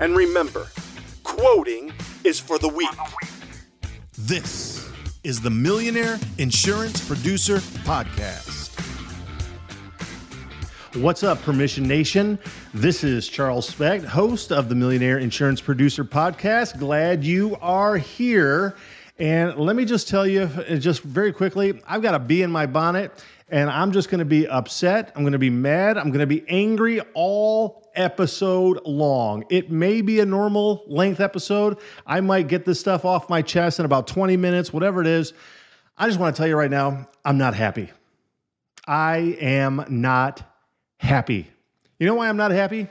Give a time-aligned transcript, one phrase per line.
[0.00, 0.66] And remember,
[1.22, 1.92] quoting
[2.24, 2.88] is for the weak.
[4.18, 4.88] This
[5.22, 8.60] is the Millionaire Insurance Producer Podcast.
[10.96, 12.38] What's up, Permission Nation?
[12.74, 16.78] This is Charles Specht, host of the Millionaire Insurance Producer Podcast.
[16.78, 18.76] Glad you are here.
[19.18, 22.66] And let me just tell you, just very quickly, I've got a bee in my
[22.66, 25.12] bonnet, and I'm just going to be upset.
[25.14, 25.98] I'm going to be mad.
[25.98, 29.44] I'm going to be angry all episode long.
[29.50, 31.78] It may be a normal length episode.
[32.06, 35.34] I might get this stuff off my chest in about 20 minutes, whatever it is.
[35.98, 37.90] I just want to tell you right now, I'm not happy.
[38.86, 40.42] I am not
[40.96, 41.50] happy.
[41.98, 42.88] You know why I'm not happy?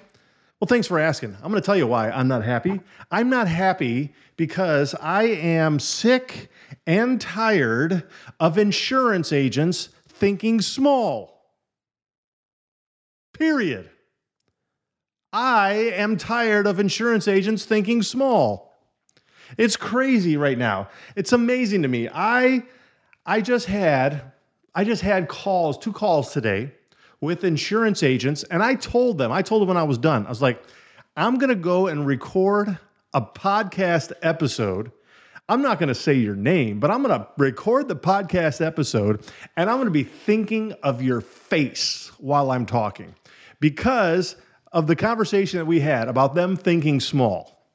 [0.60, 1.36] Well, thanks for asking.
[1.42, 2.80] I'm going to tell you why I'm not happy.
[3.10, 6.52] I'm not happy because I am sick
[6.86, 8.04] and tired
[8.40, 9.90] of insurance agents
[10.22, 11.52] thinking small.
[13.34, 13.90] Period.
[15.34, 18.78] I am tired of insurance agents thinking small.
[19.58, 20.90] It's crazy right now.
[21.16, 22.08] It's amazing to me.
[22.14, 22.62] I
[23.26, 24.32] I just had
[24.76, 26.72] I just had calls, two calls today
[27.20, 30.28] with insurance agents and I told them, I told them when I was done.
[30.28, 30.62] I was like,
[31.18, 32.78] I'm going to go and record
[33.16, 34.92] a podcast episode.
[35.52, 39.30] I'm not going to say your name, but I'm going to record the podcast episode
[39.58, 43.14] and I'm going to be thinking of your face while I'm talking
[43.60, 44.38] because
[44.72, 47.68] of the conversation that we had about them thinking small.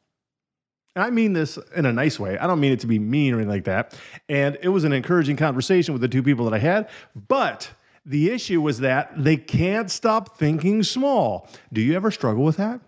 [0.95, 2.39] And I mean this in a nice way.
[2.39, 3.95] I don't mean it to be mean or anything like that.
[4.27, 6.89] And it was an encouraging conversation with the two people that I had.
[7.29, 7.69] But
[8.07, 11.47] the issue was that they can't stop thinking small.
[11.75, 12.81] Do you ever struggle with that?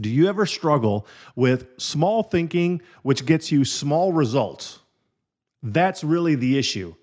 [0.00, 4.80] Do you ever struggle with small thinking, which gets you small results?
[5.62, 6.94] That's really the issue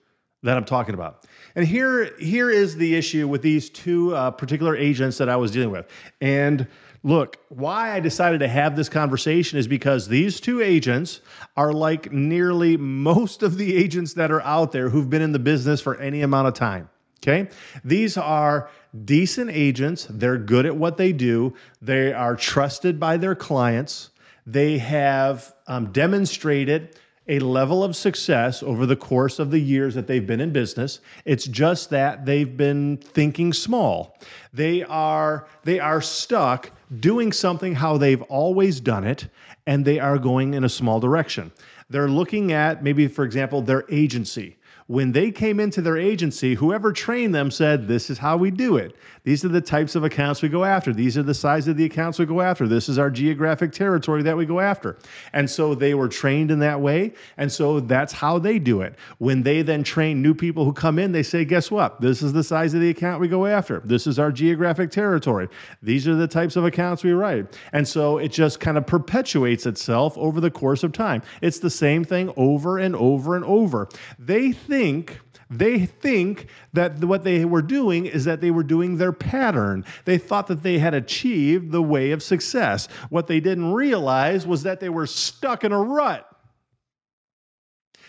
[0.44, 1.26] that I'm talking about.
[1.56, 5.52] And here, here is the issue with these two uh, particular agents that I was
[5.52, 5.88] dealing with.
[6.22, 6.68] And
[7.04, 11.22] look, why I decided to have this conversation is because these two agents
[11.58, 15.40] are like nearly most of the agents that are out there who've been in the
[15.40, 16.90] business for any amount of time.
[17.28, 17.50] Okay.
[17.84, 18.70] These are
[19.04, 20.06] decent agents.
[20.08, 21.56] They're good at what they do.
[21.82, 24.12] They are trusted by their clients.
[24.46, 30.06] They have um, demonstrated a level of success over the course of the years that
[30.06, 31.00] they've been in business.
[31.26, 34.20] It's just that they've been thinking small.
[34.54, 36.70] They are they are stuck
[37.00, 39.28] doing something how they've always done it
[39.66, 41.52] and they are going in a small direction.
[41.90, 46.94] They're looking at maybe for example their agency when they came into their agency, whoever
[46.94, 48.96] trained them said, This is how we do it.
[49.24, 50.94] These are the types of accounts we go after.
[50.94, 52.68] These are the size of the accounts we go after.
[52.68, 54.98] This is our geographic territory that we go after.
[55.34, 57.14] And so they were trained in that way.
[57.38, 58.96] And so that's how they do it.
[59.18, 62.00] When they then train new people who come in, they say, Guess what?
[62.00, 63.82] This is the size of the account we go after.
[63.86, 65.50] This is our geographic territory.
[65.82, 67.58] These are the types of accounts we write.
[67.74, 71.24] And so it just kind of perpetuates itself over the course of time.
[71.42, 73.90] It's the same thing over and over and over.
[74.20, 78.98] They think think they think that what they were doing is that they were doing
[78.98, 79.86] their pattern.
[80.06, 82.88] They thought that they had achieved the way of success.
[83.10, 86.28] What they didn't realize was that they were stuck in a rut.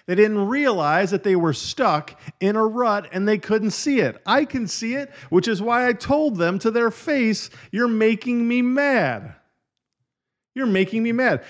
[0.07, 4.21] They didn't realize that they were stuck in a rut and they couldn't see it.
[4.25, 8.47] I can see it, which is why I told them to their face, You're making
[8.47, 9.35] me mad.
[10.55, 11.45] You're making me mad.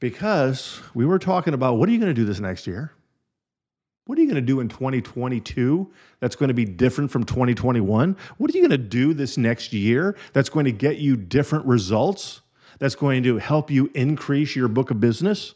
[0.00, 2.92] Because we were talking about what are you going to do this next year?
[4.08, 5.86] What are you going to do in 2022
[6.20, 8.16] that's going to be different from 2021?
[8.38, 11.66] What are you going to do this next year that's going to get you different
[11.66, 12.40] results?
[12.78, 15.54] That's going to help you increase your book of business?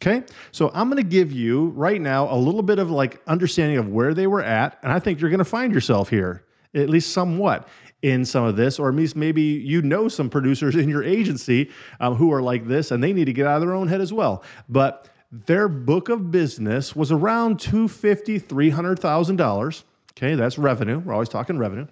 [0.00, 3.76] Okay, so I'm going to give you right now a little bit of like understanding
[3.76, 6.88] of where they were at, and I think you're going to find yourself here, at
[6.88, 7.68] least somewhat,
[8.00, 11.70] in some of this, or at least maybe you know some producers in your agency
[12.00, 14.00] um, who are like this, and they need to get out of their own head
[14.00, 14.42] as well.
[14.70, 19.84] But their book of business was around 250 $300,000.
[20.12, 20.98] Okay, that's revenue.
[20.98, 21.86] We're always talking revenue.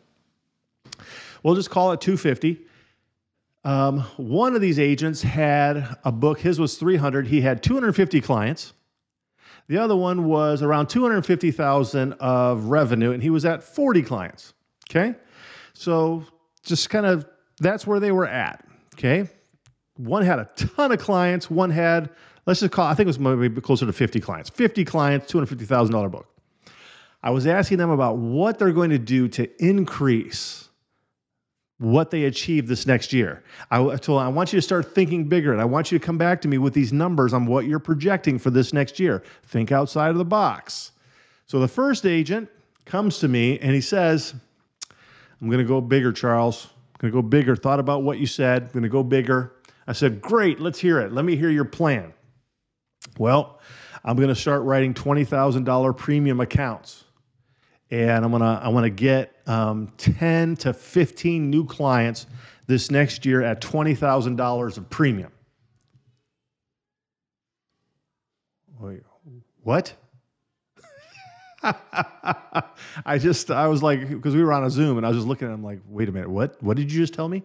[1.43, 2.61] We'll just call it 250.
[3.65, 7.27] Um, one of these agents had a book, his was 300.
[7.27, 8.73] He had 250 clients.
[9.69, 14.55] The other one was around 250,000 of revenue, and he was at 40 clients.
[14.89, 15.15] Okay.
[15.73, 16.25] So
[16.63, 17.27] just kind of
[17.59, 18.65] that's where they were at.
[18.95, 19.29] Okay.
[19.97, 22.11] One had a ton of clients, one had,
[22.47, 26.11] let's just call, I think it was maybe closer to 50 clients, 50 clients, $250,000
[26.11, 26.29] book.
[27.23, 30.69] I was asking them about what they're going to do to increase
[31.79, 33.43] what they achieve this next year.
[33.71, 36.05] I told them, I want you to start thinking bigger and I want you to
[36.05, 39.23] come back to me with these numbers on what you're projecting for this next year.
[39.45, 40.93] Think outside of the box.
[41.47, 42.49] So the first agent
[42.87, 44.35] comes to me and he says,
[45.41, 46.67] I'm going to go bigger, Charles.
[46.67, 47.55] I'm going to go bigger.
[47.57, 48.63] Thought about what you said.
[48.63, 49.53] I'm going to go bigger.
[49.87, 51.13] I said, Great, let's hear it.
[51.13, 52.13] Let me hear your plan.
[53.19, 53.61] Well,
[54.05, 57.05] I'm going to start writing $20,000 premium accounts
[57.91, 62.27] and I'm gonna I want to get um, 10 to 15 new clients
[62.67, 65.31] this next year at twenty thousand dollars of premium.
[69.63, 69.95] What?
[71.63, 75.27] I just I was like because we were on a Zoom and I was just
[75.27, 76.63] looking at him like, wait a minute, what?
[76.63, 77.43] What did you just tell me?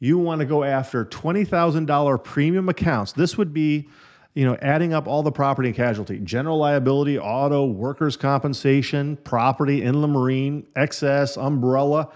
[0.00, 3.12] You want to go after twenty thousand dollar premium accounts.
[3.12, 3.88] This would be
[4.34, 9.82] you know, adding up all the property and casualty, general liability, auto, workers' compensation, property,
[9.82, 12.10] inland marine, excess, umbrella,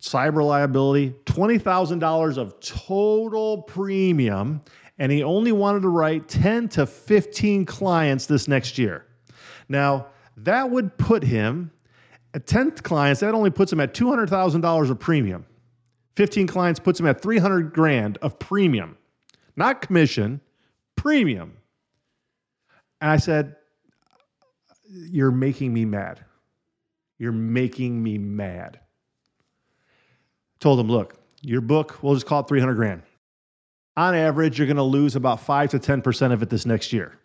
[0.00, 4.60] cyber liability, $20,000 of total premium.
[4.98, 9.06] And he only wanted to write 10 to 15 clients this next year.
[9.68, 10.06] Now,
[10.38, 11.70] that would put him
[12.34, 15.46] at 10 clients, that only puts him at $200,000 of premium.
[16.16, 18.96] 15 clients puts him at 300 grand of premium,
[19.56, 20.40] not commission
[21.02, 21.56] premium.
[23.00, 23.56] And I said,
[24.88, 26.24] You're making me mad.
[27.18, 28.78] You're making me mad.
[30.60, 33.02] Told him, Look, your book, we'll just call it 300 grand.
[33.96, 37.18] On average, you're going to lose about 5 to 10% of it this next year.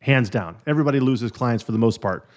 [0.00, 0.56] Hands down.
[0.66, 2.28] Everybody loses clients for the most part.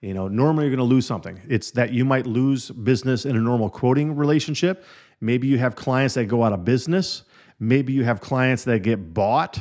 [0.00, 1.38] You know, normally you're going to lose something.
[1.48, 4.84] It's that you might lose business in a normal quoting relationship.
[5.20, 7.24] Maybe you have clients that go out of business.
[7.58, 9.60] Maybe you have clients that get bought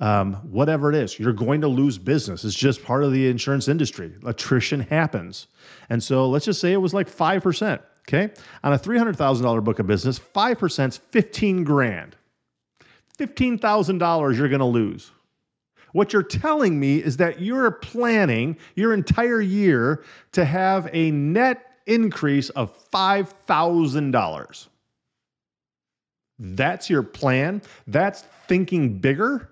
[0.00, 2.44] um, whatever it is, you're going to lose business.
[2.44, 4.12] It's just part of the insurance industry.
[4.24, 5.48] Attrition happens.
[5.90, 7.80] And so let's just say it was like 5%.
[8.08, 8.32] Okay.
[8.64, 12.16] On a $300,000 book of business, 5% is 15 grand.
[13.18, 15.10] $15,000 you're going to lose.
[15.92, 21.64] What you're telling me is that you're planning your entire year to have a net
[21.86, 24.68] increase of $5,000.
[26.38, 27.62] That's your plan.
[27.86, 29.50] That's thinking bigger.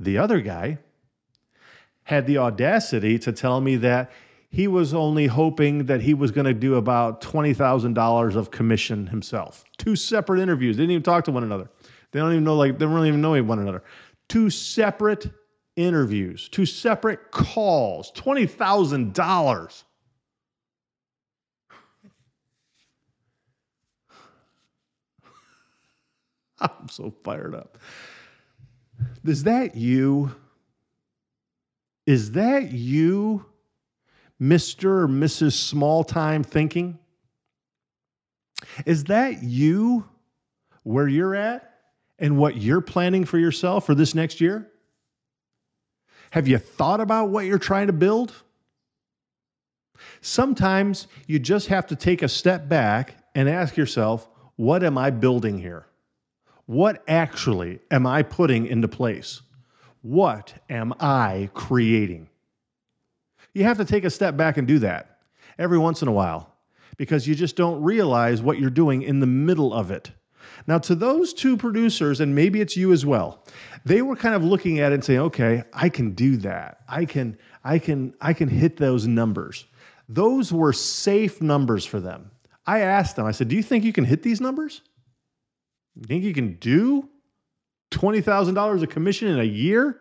[0.00, 0.78] The other guy
[2.04, 4.10] had the audacity to tell me that
[4.48, 9.62] he was only hoping that he was going to do about $20,000 of commission himself.
[9.76, 10.78] Two separate interviews.
[10.78, 11.68] They didn't even talk to one another.
[12.12, 13.84] They don't even know, like, they don't even know one another.
[14.28, 15.30] Two separate
[15.76, 19.84] interviews, two separate calls, $20,000.
[26.60, 27.76] I'm so fired up.
[29.24, 30.34] Is that you?
[32.06, 33.44] Is that you,
[34.40, 34.84] Mr.
[34.84, 35.52] or Mrs.
[35.52, 36.98] Small Time Thinking?
[38.86, 40.08] Is that you
[40.82, 41.74] where you're at
[42.18, 44.70] and what you're planning for yourself for this next year?
[46.30, 48.32] Have you thought about what you're trying to build?
[50.20, 55.10] Sometimes you just have to take a step back and ask yourself, what am I
[55.10, 55.86] building here?
[56.70, 59.42] What actually am I putting into place?
[60.02, 62.28] What am I creating?
[63.54, 65.18] You have to take a step back and do that
[65.58, 66.54] every once in a while
[66.96, 70.12] because you just don't realize what you're doing in the middle of it.
[70.68, 73.44] Now, to those two producers, and maybe it's you as well,
[73.84, 76.82] they were kind of looking at it and saying, okay, I can do that.
[76.88, 79.64] I can, I can, I can hit those numbers.
[80.08, 82.30] Those were safe numbers for them.
[82.64, 84.82] I asked them, I said, Do you think you can hit these numbers?
[85.96, 87.08] You think you can do
[87.90, 89.98] $20,000 of commission in a year?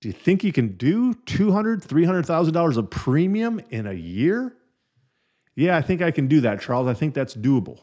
[0.00, 4.54] Do you think you can do $200,000, $300,000 of premium in a year?
[5.54, 6.86] Yeah, I think I can do that, Charles.
[6.86, 7.80] I think that's doable.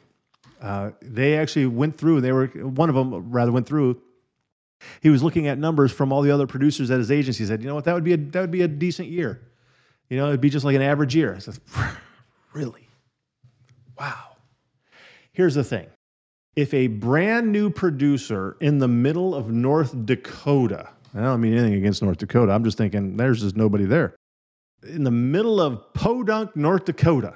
[0.61, 3.99] Uh, they actually went through, they were, one of them rather went through.
[5.01, 7.43] He was looking at numbers from all the other producers at his agency.
[7.43, 9.41] He said, you know what, that would be a, that would be a decent year.
[10.09, 11.35] You know, it'd be just like an average year.
[11.35, 11.57] I said,
[12.53, 12.87] really?
[13.99, 14.35] Wow.
[15.31, 15.87] Here's the thing
[16.55, 21.73] if a brand new producer in the middle of North Dakota, I don't mean anything
[21.73, 24.15] against North Dakota, I'm just thinking there's just nobody there.
[24.83, 27.35] In the middle of Podunk, North Dakota,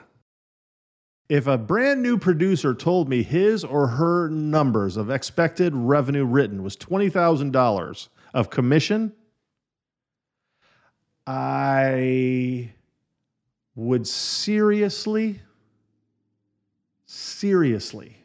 [1.29, 6.63] if a brand new producer told me his or her numbers of expected revenue written
[6.63, 9.13] was $20,000 of commission,
[11.25, 12.71] I
[13.75, 15.41] would seriously,
[17.05, 18.17] seriously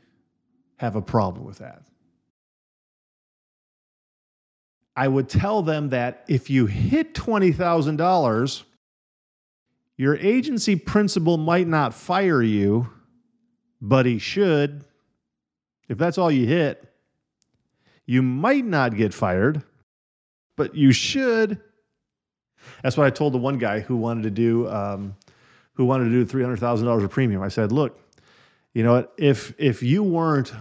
[0.83, 1.85] have a problem with that.
[4.97, 8.63] I would tell them that if you hit $20,000,
[9.97, 12.91] your agency principal might not fire you,
[13.81, 14.85] but he should.
[15.89, 16.85] If that's all you hit,
[18.05, 19.63] you might not get fired,
[20.57, 21.61] but you should.
[22.83, 25.15] That's what I told the one guy who wanted to do um,
[25.75, 27.41] who wanted to do three hundred thousand dollars of premium.
[27.41, 28.01] I said, look,
[28.75, 29.13] you know what?
[29.17, 30.53] If if you weren't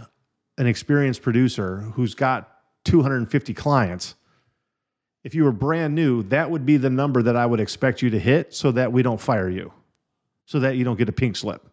[0.62, 2.52] an experienced producer who's got
[2.86, 4.14] 250 clients,
[5.24, 8.12] if you were brand new, that would be the number that I would expect you
[8.12, 9.74] to hit so that we don't fire you,
[10.46, 11.68] so that you don't get a pink slip.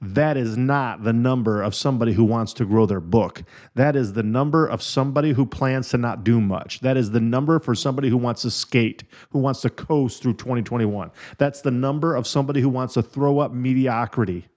[0.00, 3.42] That is not the number of somebody who wants to grow their book.
[3.74, 6.80] That is the number of somebody who plans to not do much.
[6.80, 10.34] That is the number for somebody who wants to skate, who wants to coast through
[10.34, 11.10] 2021.
[11.36, 14.48] That's the number of somebody who wants to throw up mediocrity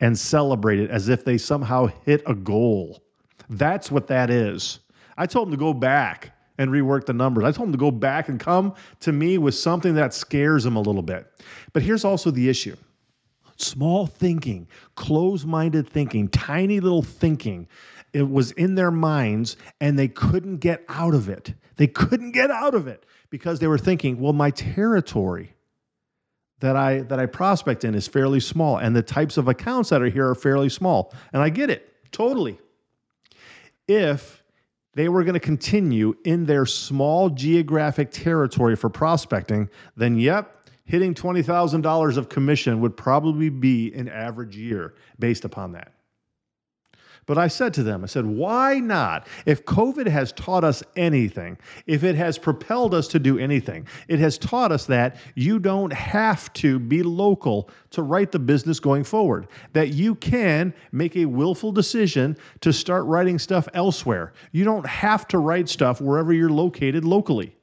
[0.00, 3.02] and celebrate it as if they somehow hit a goal.
[3.50, 4.80] That's what that is.
[5.16, 7.44] I told them to go back and rework the numbers.
[7.44, 10.76] I told them to go back and come to me with something that scares them
[10.76, 11.26] a little bit.
[11.72, 12.76] But here's also the issue
[13.56, 17.66] small thinking, closed minded thinking, tiny little thinking.
[18.12, 21.52] It was in their minds and they couldn't get out of it.
[21.76, 25.52] They couldn't get out of it because they were thinking, well, my territory
[26.60, 30.02] that I that I prospect in is fairly small and the types of accounts that
[30.02, 31.14] are here are fairly small.
[31.32, 31.94] And I get it.
[32.10, 32.58] Totally.
[33.86, 34.42] If
[34.94, 41.14] they were going to continue in their small geographic territory for prospecting, then yep, hitting
[41.14, 45.92] $20,000 of commission would probably be an average year based upon that.
[47.28, 49.26] But I said to them, I said, why not?
[49.44, 54.18] If COVID has taught us anything, if it has propelled us to do anything, it
[54.18, 59.04] has taught us that you don't have to be local to write the business going
[59.04, 64.32] forward, that you can make a willful decision to start writing stuff elsewhere.
[64.52, 67.54] You don't have to write stuff wherever you're located locally.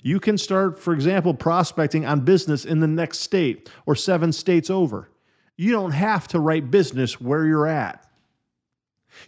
[0.00, 4.70] You can start, for example, prospecting on business in the next state or seven states
[4.70, 5.10] over.
[5.58, 8.06] You don't have to write business where you're at.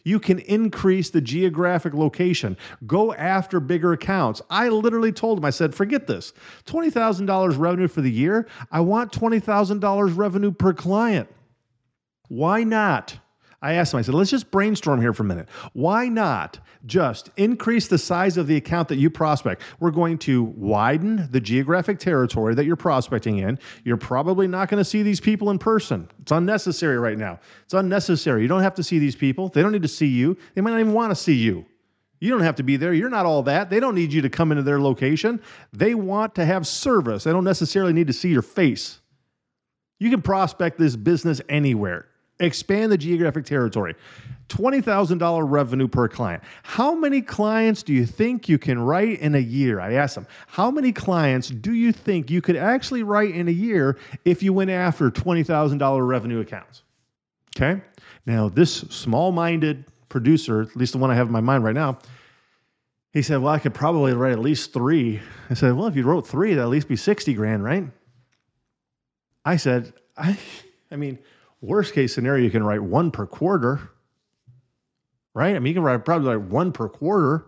[0.05, 2.57] You can increase the geographic location.
[2.87, 4.43] Go after bigger accounts.
[4.51, 6.33] I literally told him, I said, forget this.
[6.67, 8.47] $20,000 revenue for the year.
[8.71, 11.29] I want $20,000 revenue per client.
[12.29, 13.19] Why not?
[13.63, 15.49] I asked him, I said, let's just brainstorm here for a minute.
[15.73, 19.63] Why not just increase the size of the account that you prospect?
[19.79, 23.61] We're going to widen the geographic territory that you're prospecting in.
[23.85, 26.11] You're probably not going to see these people in person.
[26.21, 27.39] It's unnecessary right now.
[27.65, 28.43] It's unnecessary.
[28.43, 29.49] You don't have to see these people.
[29.49, 30.37] They don't need to see you.
[30.55, 31.65] They might not even want to see you.
[32.19, 32.93] You don't have to be there.
[32.93, 33.71] You're not all that.
[33.71, 35.41] They don't need you to come into their location.
[35.73, 37.25] They want to have service.
[37.25, 39.01] They don't necessarily need to see your face.
[40.01, 42.09] You can prospect this business anywhere
[42.45, 43.95] expand the geographic territory.
[44.49, 46.43] $20,000 revenue per client.
[46.63, 49.81] How many clients do you think you can write in a year?
[49.81, 53.53] I asked them, how many clients do you think you could actually write in a
[53.53, 56.83] year if you went after $20,000 revenue accounts?
[57.57, 57.81] Okay.
[58.27, 61.75] Now, this small minded producer, at least the one I have in my mind right
[61.75, 61.99] now,
[63.13, 65.21] he said, Well, I could probably write at least three.
[65.51, 67.85] I said, Well, if you wrote three, that'd at least be 60 grand, right?
[69.45, 70.39] I said, I,
[70.91, 71.19] I mean,
[71.63, 73.81] Worst case scenario, you can write one per quarter,
[75.33, 75.55] right?
[75.55, 77.47] I mean, you can write probably like one per quarter.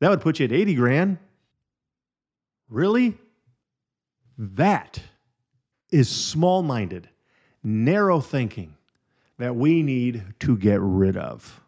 [0.00, 1.18] That would put you at 80 grand.
[2.68, 3.16] Really?
[4.36, 5.00] That
[5.92, 7.08] is small minded,
[7.62, 8.74] narrow thinking
[9.38, 11.60] that we need to get rid of.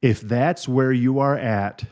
[0.00, 1.84] If that's where you are at,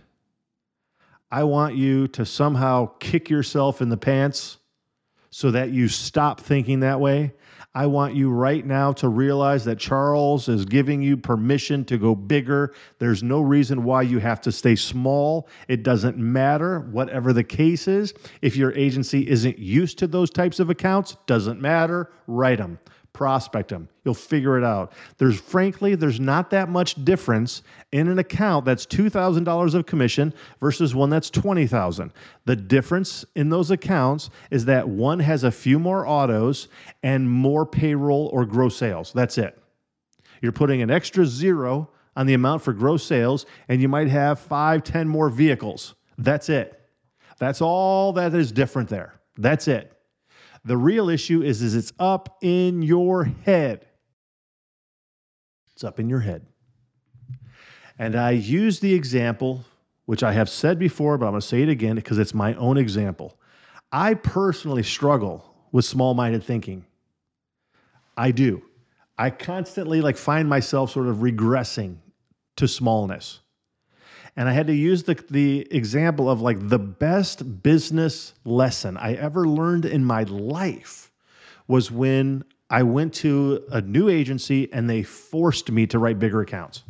[1.31, 4.57] I want you to somehow kick yourself in the pants
[5.29, 7.35] so that you stop thinking that way.
[7.77, 12.15] I want you right now to realize that Charles is giving you permission to go
[12.15, 12.73] bigger.
[12.99, 15.47] There's no reason why you have to stay small.
[15.69, 18.15] It doesn't matter, whatever the case is.
[18.41, 22.79] If your agency isn't used to those types of accounts, doesn't matter, write them
[23.17, 23.89] prospect them.
[24.05, 24.93] You'll figure it out.
[25.17, 30.95] There's frankly, there's not that much difference in an account that's $2,000 of commission versus
[30.95, 32.13] one that's 20,000.
[32.45, 36.69] The difference in those accounts is that one has a few more autos
[37.03, 39.15] and more payroll or gross sales.
[39.15, 39.59] That's it.
[40.43, 44.39] You're putting an extra zero on the amount for gross sales, and you might have
[44.39, 45.95] five, ten more vehicles.
[46.19, 46.79] That's it.
[47.39, 49.15] That's all that is different there.
[49.39, 49.96] That's it.
[50.67, 53.87] The real issue is, is it's up in your head.
[55.73, 56.45] It's up in your head.
[58.01, 59.65] And I use the example,
[60.07, 62.55] which I have said before, but I'm going to say it again because it's my
[62.55, 63.39] own example.
[63.93, 66.85] I personally struggle with small minded thinking.
[68.17, 68.63] I do.
[69.17, 71.99] I constantly like find myself sort of regressing
[72.57, 73.41] to smallness.
[74.37, 79.15] And I had to use the, the example of like the best business lesson I
[79.15, 81.11] ever learned in my life
[81.69, 86.43] was when I went to a new agency and they forced me to write bigger
[86.43, 86.83] accounts.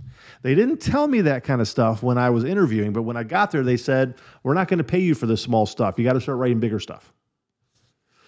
[0.43, 3.23] They didn't tell me that kind of stuff when I was interviewing, but when I
[3.23, 5.99] got there, they said, We're not going to pay you for this small stuff.
[5.99, 7.13] You got to start writing bigger stuff.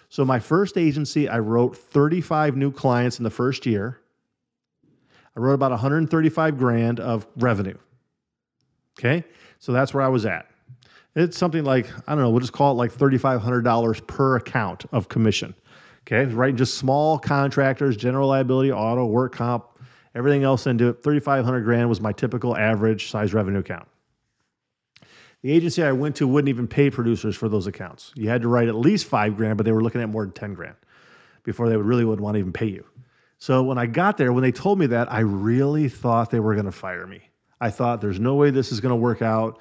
[0.09, 4.01] So, my first agency, I wrote 35 new clients in the first year.
[5.37, 7.77] I wrote about 135 grand of revenue.
[8.99, 9.25] Okay.
[9.59, 10.47] So that's where I was at.
[11.15, 15.09] It's something like, I don't know, we'll just call it like $3,500 per account of
[15.09, 15.55] commission.
[16.07, 16.25] Okay.
[16.33, 19.67] Writing just small contractors, general liability, auto, work comp,
[20.15, 21.03] everything else into it.
[21.03, 23.89] 3,500 grand was my typical average size revenue account.
[25.43, 28.13] The agency I went to wouldn't even pay producers for those accounts.
[28.17, 30.33] You had to write at least five grand, but they were looking at more than
[30.33, 30.75] 10 grand
[31.45, 32.85] before they would really would want to even pay you.
[33.39, 36.55] So when I got there, when they told me that, I really thought they were
[36.55, 37.28] going to fire me.
[37.61, 39.59] I thought there's no way this is going to work out.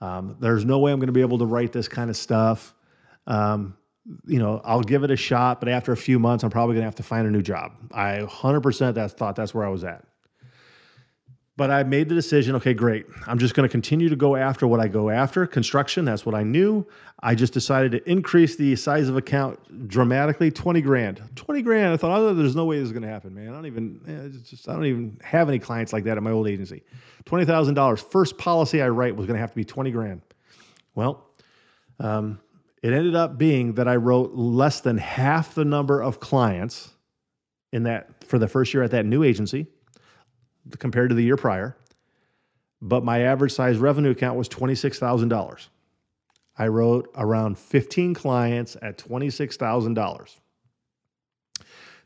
[0.00, 2.74] Um, there's no way I'm going to be able to write this kind of stuff.
[3.26, 3.76] Um,
[4.26, 6.82] you know, I'll give it a shot, but after a few months, I'm probably going
[6.82, 7.72] to have to find a new job.
[7.92, 10.04] I 100% that thought that's where I was at.
[11.56, 13.06] But I made the decision okay, great.
[13.26, 16.04] I'm just going to continue to go after what I go after construction.
[16.04, 16.86] That's what I knew.
[17.22, 21.22] I just decided to increase the size of account dramatically 20 grand.
[21.36, 21.92] 20 grand.
[21.92, 23.48] I thought, oh, there's no way this is going to happen, man.
[23.48, 26.30] I don't even, eh, just, I don't even have any clients like that at my
[26.30, 26.82] old agency.
[27.26, 28.10] $20,000.
[28.10, 30.22] First policy I write was going to have to be 20 grand.
[30.94, 31.26] Well,
[31.98, 32.40] um,
[32.82, 36.94] it ended up being that I wrote less than half the number of clients
[37.72, 39.66] in that for the first year at that new agency
[40.78, 41.76] compared to the year prior,
[42.82, 45.68] but my average size revenue account was $26,000.
[46.58, 50.36] I wrote around 15 clients at $26,000.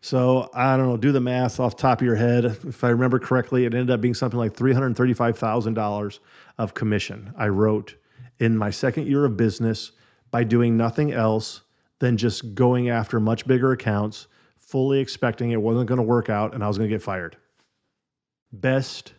[0.01, 2.45] So I don't know, do the math off the top of your head.
[2.45, 6.19] If I remember correctly, it ended up being something like $335,000
[6.59, 7.95] of commission I wrote
[8.39, 9.93] in my second year of business
[10.31, 11.63] by doing nothing else
[12.01, 14.27] than just going after much bigger accounts,
[14.59, 17.37] fully expecting it wasn't going to work out and I was going to get fired
[18.61, 19.13] best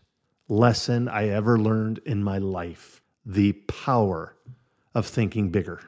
[0.47, 4.35] lesson I ever learned in my life the power
[4.93, 5.81] of thinking bigger.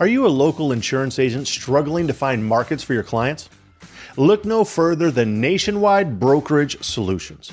[0.00, 3.48] Are you a local insurance agent struggling to find markets for your clients?
[4.16, 7.52] Look no further than Nationwide Brokerage Solutions.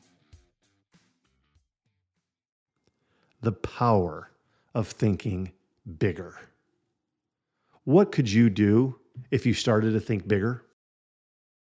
[3.41, 4.31] The power
[4.73, 5.51] of thinking
[5.99, 6.35] bigger.
[7.83, 8.95] What could you do
[9.31, 10.63] if you started to think bigger?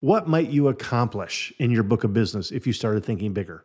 [0.01, 3.65] What might you accomplish in your book of business if you started thinking bigger?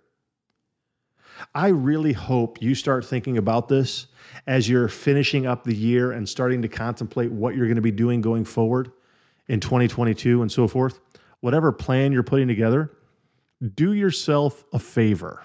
[1.55, 4.07] I really hope you start thinking about this
[4.47, 7.91] as you're finishing up the year and starting to contemplate what you're going to be
[7.91, 8.91] doing going forward
[9.47, 10.99] in 2022 and so forth.
[11.41, 12.91] Whatever plan you're putting together,
[13.75, 15.43] do yourself a favor.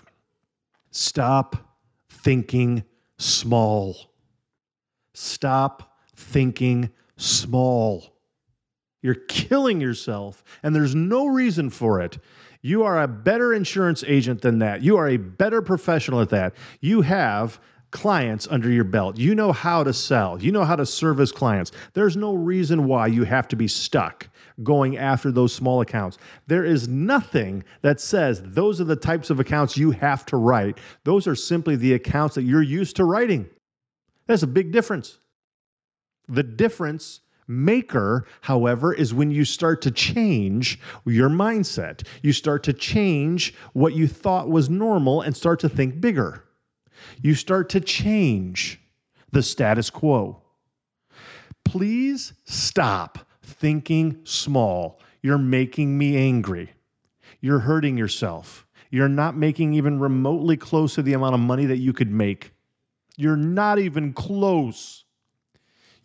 [0.91, 1.57] Stop
[2.23, 2.85] thinking
[3.19, 3.97] small.
[5.15, 8.15] Stop thinking small.
[9.03, 12.19] You're killing yourself, and there's no reason for it.
[12.63, 14.83] You are a better insurance agent than that.
[14.83, 16.55] You are a better professional at that.
[16.81, 17.61] You have
[17.95, 19.17] clients under your belt.
[19.17, 20.43] You know how to sell.
[20.43, 21.71] You know how to service clients.
[21.95, 24.29] There's no reason why you have to be stuck
[24.65, 26.19] going after those small accounts.
[26.49, 30.79] There is nothing that says those are the types of accounts you have to write.
[31.05, 33.49] Those are simply the accounts that you're used to writing.
[34.27, 35.19] That's a big difference.
[36.29, 42.07] The difference maker, however, is when you start to change your mindset.
[42.23, 46.45] You start to change what you thought was normal and start to think bigger
[47.23, 48.81] you start to change
[49.33, 50.41] the status quo.
[51.65, 55.01] Please stop thinking small.
[55.23, 56.71] You're making me angry.
[57.41, 58.67] You're hurting yourself.
[58.91, 62.53] You're not making even remotely close to the amount of money that you could make.
[63.17, 65.05] You're not even close.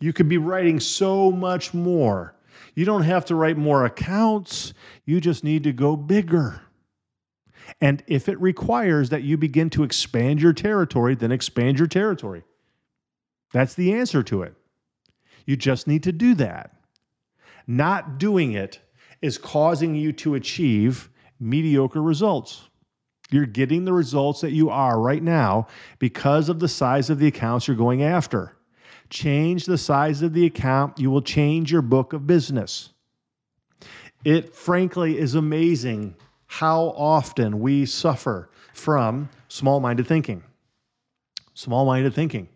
[0.00, 2.34] You could be writing so much more.
[2.74, 4.74] You don't have to write more accounts,
[5.04, 6.62] you just need to go bigger.
[7.80, 12.44] And if it requires that you begin to expand your territory, then expand your territory.
[13.52, 14.54] That's the answer to it.
[15.46, 16.74] You just need to do that.
[17.66, 18.80] Not doing it
[19.22, 22.68] is causing you to achieve mediocre results.
[23.30, 27.28] You're getting the results that you are right now because of the size of the
[27.28, 28.56] accounts you're going after.
[29.08, 32.90] Change the size of the account, you will change your book of business.
[34.24, 36.14] It frankly is amazing
[36.50, 40.42] how often we suffer from small minded thinking.
[41.54, 42.48] Small minded thinking.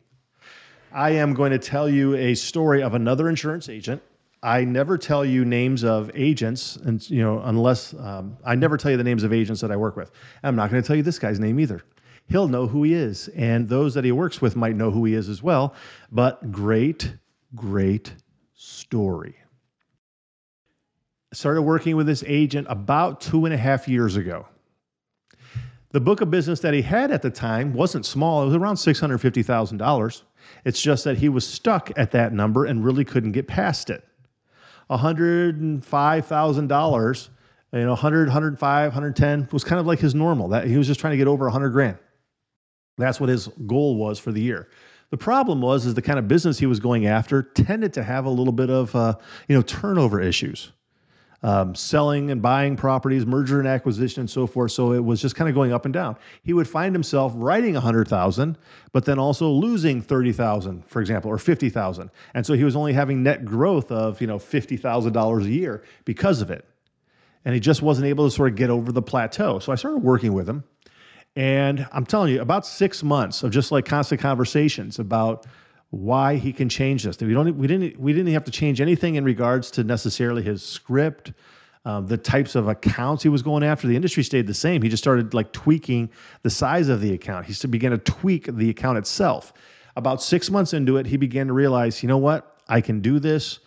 [0.93, 4.03] I am going to tell you a story of another insurance agent
[4.45, 8.91] I never tell you names of agents, and you know, unless um, I never tell
[8.91, 10.11] you the names of agents that I work with.
[10.43, 11.81] I'm not going to tell you this guy's name either.
[12.29, 15.15] He'll know who he is, and those that he works with might know who he
[15.15, 15.75] is as well.
[16.13, 17.17] But great,
[17.55, 18.15] great
[18.55, 19.35] story.
[21.35, 24.47] Started working with this agent about two and a half years ago.
[25.91, 28.77] The book of business that he had at the time wasn't small, it was around
[28.77, 30.23] $650,000.
[30.65, 34.05] It's just that he was stuck at that number and really couldn't get past it.
[34.91, 37.29] $105,000,
[37.73, 40.47] you know, 100, 105, 110 was kind of like his normal.
[40.49, 41.97] That he was just trying to get over 100 grand.
[42.97, 44.69] That's what his goal was for the year.
[45.11, 48.25] The problem was is the kind of business he was going after tended to have
[48.25, 49.17] a little bit of uh,
[49.49, 50.71] you know turnover issues
[51.45, 54.73] um, selling and buying properties, merger and acquisition, and so forth.
[54.73, 56.17] So it was just kind of going up and down.
[56.43, 58.57] He would find himself writing a hundred thousand,
[58.93, 62.75] but then also losing thirty thousand, for example, or fifty thousand, and so he was
[62.75, 66.65] only having net growth of you know fifty thousand dollars a year because of it,
[67.45, 69.59] and he just wasn't able to sort of get over the plateau.
[69.59, 70.65] So I started working with him,
[71.37, 75.45] and I'm telling you, about six months of just like constant conversations about
[75.95, 77.19] why he can change this.
[77.21, 80.63] We don't we didn't we didn't have to change anything in regards to necessarily his
[80.63, 81.33] script,
[81.85, 83.87] um, the types of accounts he was going after.
[83.87, 84.83] The industry stayed the same.
[84.83, 86.11] He just started like tweaking
[86.43, 87.47] the size of the account.
[87.47, 89.53] He began to tweak the account itself.
[89.97, 93.21] About six months into it, he began to realize, you know what, I can do
[93.21, 93.61] this.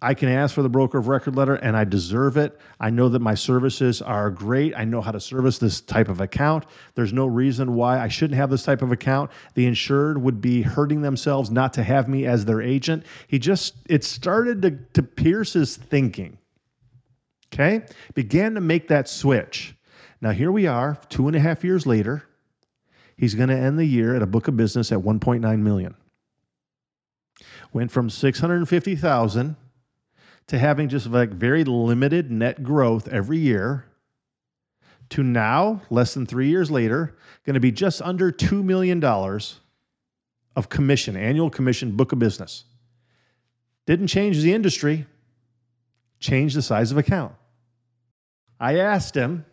[0.00, 2.56] I can ask for the broker of record letter and I deserve it.
[2.78, 4.72] I know that my services are great.
[4.76, 6.66] I know how to service this type of account.
[6.94, 9.32] There's no reason why I shouldn't have this type of account.
[9.54, 13.04] The insured would be hurting themselves not to have me as their agent.
[13.26, 16.38] He just, it started to, to pierce his thinking.
[17.52, 17.84] Okay?
[18.14, 19.74] Began to make that switch.
[20.20, 22.22] Now, here we are, two and a half years later.
[23.16, 25.96] He's going to end the year at a book of business at 1.9 million.
[27.72, 29.56] Went from 650,000
[30.48, 33.84] to having just like very limited net growth every year
[35.10, 40.68] to now, less than three years later, going to be just under $2 million of
[40.68, 42.64] commission, annual commission, book of business.
[43.86, 45.06] Didn't change the industry,
[46.20, 47.32] changed the size of account.
[48.60, 49.46] I asked him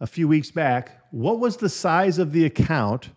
[0.00, 3.10] a few weeks back, what was the size of the account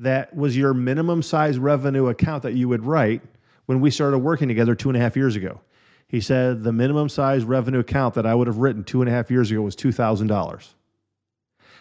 [0.00, 3.22] that was your minimum size revenue account that you would write
[3.66, 5.60] when we started working together two and a half years ago?
[6.06, 9.12] He said the minimum size revenue account that I would have written two and a
[9.12, 10.68] half years ago was $2,000.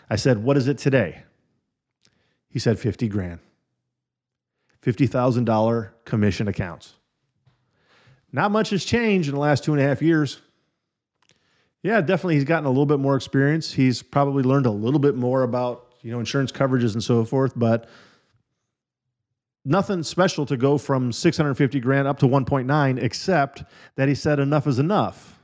[0.09, 1.23] I said, What is it today?
[2.49, 3.39] He said, 50 grand.
[4.83, 6.93] $50,000 commission accounts.
[8.31, 10.41] Not much has changed in the last two and a half years.
[11.83, 13.71] Yeah, definitely he's gotten a little bit more experience.
[13.71, 17.53] He's probably learned a little bit more about, you know, insurance coverages and so forth,
[17.55, 17.89] but
[19.65, 23.63] nothing special to go from 650 grand up to 1.9 except
[23.95, 25.39] that he said enough is enough.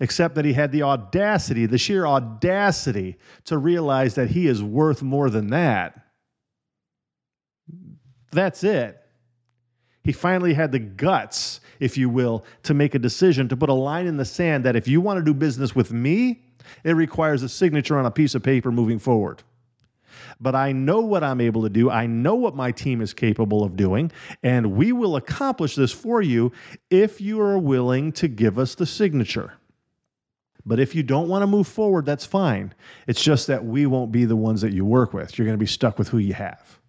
[0.00, 5.02] Except that he had the audacity the sheer audacity to realize that he is worth
[5.02, 6.00] more than that.
[8.32, 9.00] That's it.
[10.02, 13.74] He finally had the guts if you will to make a decision to put a
[13.74, 16.42] line in the sand that if you want to do business with me
[16.82, 19.42] it requires a signature on a piece of paper moving forward
[20.40, 21.90] but I know what I'm able to do.
[21.90, 24.10] I know what my team is capable of doing,
[24.42, 26.52] and we will accomplish this for you
[26.90, 29.54] if you are willing to give us the signature.
[30.66, 32.72] But if you don't want to move forward, that's fine.
[33.06, 35.36] It's just that we won't be the ones that you work with.
[35.36, 36.80] You're going to be stuck with who you have.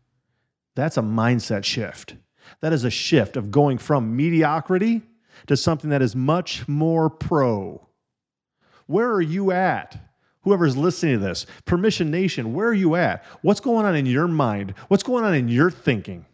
[0.75, 2.15] That's a mindset shift.
[2.61, 5.01] That is a shift of going from mediocrity
[5.47, 7.85] to something that is much more pro.
[8.87, 9.97] Where are you at?
[10.45, 13.25] Whoever's listening to this, Permission Nation, where are you at?
[13.41, 14.75] What's going on in your mind?
[14.87, 16.25] What's going on in your thinking?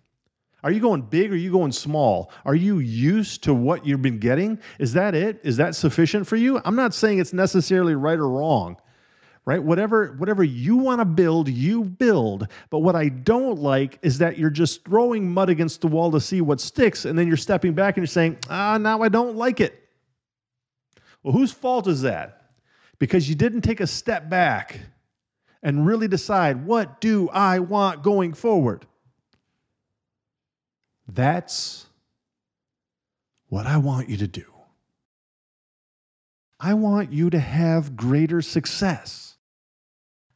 [0.63, 2.30] Are you going big or are you going small?
[2.45, 4.60] Are you used to what you've been getting?
[4.78, 5.39] Is that it?
[5.43, 6.62] Is that sufficient for you?
[6.65, 8.78] I'm not saying it's necessarily right or wrong,
[9.45, 9.63] right?
[9.63, 12.47] Whatever whatever you want to build, you build.
[12.69, 16.21] But what I don't like is that you're just throwing mud against the wall to
[16.21, 19.38] see what sticks and then you're stepping back and you're saying, "Ah, now I don't
[19.38, 19.89] like it."
[21.24, 22.40] Well, whose fault is that?
[23.02, 24.80] Because you didn't take a step back
[25.64, 28.86] and really decide, what do I want going forward?
[31.08, 31.88] That's
[33.48, 34.46] what I want you to do.
[36.60, 39.36] I want you to have greater success.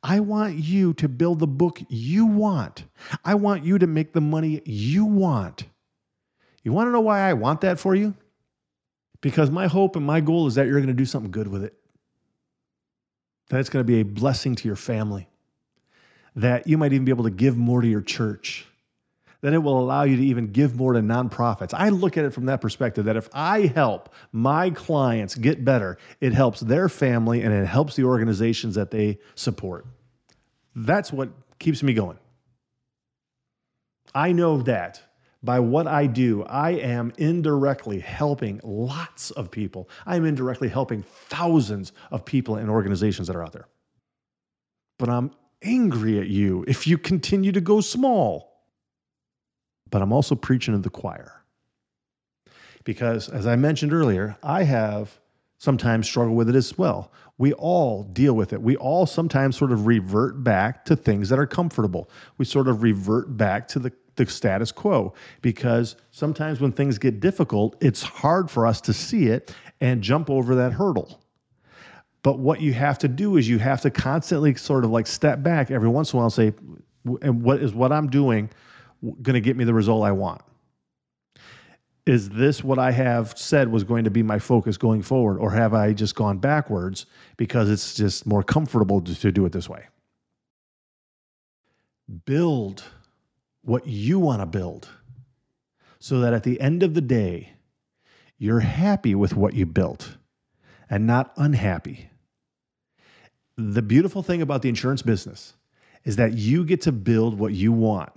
[0.02, 2.86] I want you to build the book you want.
[3.24, 5.66] I want you to make the money you want.
[6.64, 8.16] You want to know why I want that for you?
[9.22, 11.64] Because my hope and my goal is that you're going to do something good with
[11.64, 11.76] it.
[13.50, 15.28] That it's going to be a blessing to your family.
[16.36, 18.66] That you might even be able to give more to your church
[19.46, 21.72] that it will allow you to even give more to nonprofits.
[21.72, 26.00] I look at it from that perspective that if I help my clients get better,
[26.20, 29.86] it helps their family and it helps the organizations that they support.
[30.76, 31.30] That's what
[31.60, 32.18] keeps me going.
[34.16, 35.00] I know that
[35.46, 39.90] by what I do, I am indirectly helping lots of people.
[40.06, 43.68] I am indirectly helping thousands of people and organizations that are out there.
[44.98, 45.32] But I'm
[45.62, 48.56] angry at you if you continue to go small
[49.96, 51.44] but I'm also preaching to the choir.
[52.84, 55.20] Because as I mentioned earlier, I have
[55.58, 57.12] sometimes struggled with it as well.
[57.38, 58.62] We all deal with it.
[58.62, 62.10] We all sometimes sort of revert back to things that are comfortable.
[62.38, 67.20] We sort of revert back to the, the status quo because sometimes when things get
[67.20, 71.22] difficult, it's hard for us to see it and jump over that hurdle.
[72.24, 75.44] But what you have to do is you have to constantly sort of like step
[75.44, 76.54] back every once in a while and say,
[77.22, 78.50] and what is what I'm doing
[79.22, 80.42] going to get me the result I want?
[82.08, 85.52] Is this what I have said was going to be my focus going forward, or
[85.52, 89.68] have I just gone backwards because it's just more comfortable to, to do it this
[89.68, 89.86] way?
[92.26, 92.84] Build
[93.66, 94.88] what you want to build
[96.00, 97.52] so that at the end of the day,
[98.38, 100.18] you're happy with what you built
[100.90, 102.10] and not unhappy.
[103.58, 105.54] The beautiful thing about the insurance business
[106.04, 108.12] is that you get to build what you want.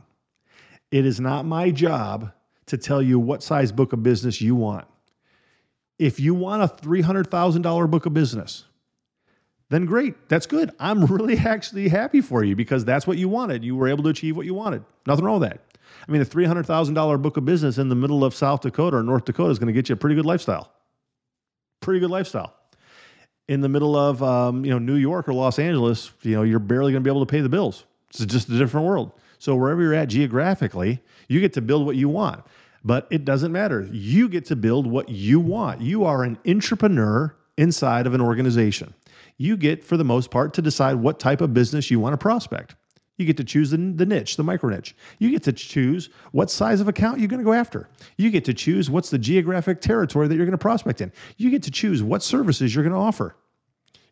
[0.91, 2.33] It is not my job
[2.67, 4.87] to tell you what size book of business you want.
[5.99, 8.65] If you want a $300,000 book of business,
[9.71, 10.29] then great.
[10.29, 10.71] That's good.
[10.79, 13.65] I'm really actually happy for you because that's what you wanted.
[13.65, 14.85] You were able to achieve what you wanted.
[15.07, 15.61] Nothing wrong with that.
[16.07, 19.25] I mean, a $300,000 book of business in the middle of South Dakota or North
[19.25, 20.73] Dakota is going to get you a pretty good lifestyle.
[21.81, 22.55] Pretty good lifestyle.
[23.49, 26.59] In the middle of um, you know New York or Los Angeles, you know you're
[26.59, 27.85] barely going to be able to pay the bills.
[28.11, 29.13] It's just a different world.
[29.39, 32.45] So wherever you're at geographically, you get to build what you want.
[32.85, 33.89] But it doesn't matter.
[33.91, 35.81] You get to build what you want.
[35.81, 38.95] You are an entrepreneur inside of an organization.
[39.39, 42.19] You get, for the most part, to decide what type of business you want to
[42.19, 42.75] prospect.
[43.17, 44.95] You get to choose the, niche, the micro niche.
[45.19, 47.89] You get to choose what size of account you're going to go after.
[48.17, 51.13] You get to choose what's the geographic territory that you're going to prospect in.
[51.37, 53.35] You get to choose what services you're going to offer.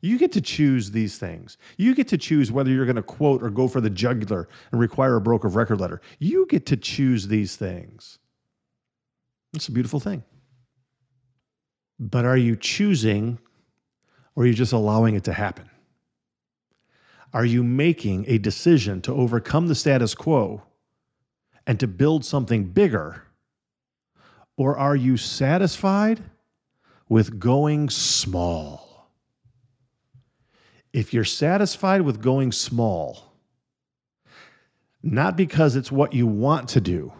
[0.01, 1.57] You get to choose these things.
[1.77, 4.81] You get to choose whether you're going to quote or go for the jugular and
[4.81, 6.01] require a broker of record letter.
[6.19, 8.19] You get to choose these things.
[9.55, 10.23] It's a beautiful thing.
[11.99, 13.39] But are you choosing
[14.37, 15.69] or are you just allowing it to happen?
[17.33, 20.63] Are you making a decision to overcome the status quo
[21.67, 23.25] and to build something bigger?
[24.57, 26.23] Or are you satisfied
[27.09, 28.87] with going small?
[30.97, 33.23] if you're satisfied with going small,
[35.03, 37.13] not because it's what you want to do,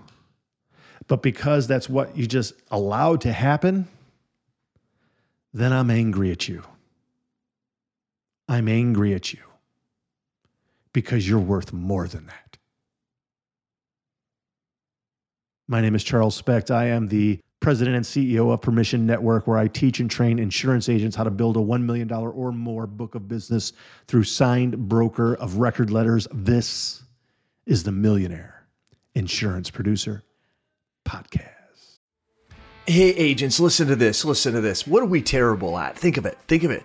[1.09, 3.87] but because that's what you just allowed to happen,
[5.53, 6.63] then I'm angry at you.
[8.49, 9.41] I'm angry at you
[10.93, 12.59] because you're worth more than that.
[15.69, 16.71] My name is Charles Specht.
[16.71, 20.89] I am the president and CEO of Permission Network, where I teach and train insurance
[20.89, 23.73] agents how to build a $1 million or more book of business
[24.07, 26.29] through signed broker of record letters.
[26.33, 27.03] This
[27.67, 28.65] is the Millionaire
[29.17, 30.23] Insurance Producer
[31.05, 31.51] Podcast.
[32.87, 34.25] Hey, agents, listen to this.
[34.25, 34.87] Listen to this.
[34.87, 35.99] What are we terrible at?
[35.99, 36.39] Think of it.
[36.47, 36.85] Think of it